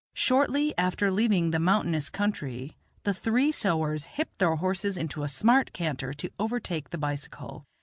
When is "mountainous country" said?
1.59-2.75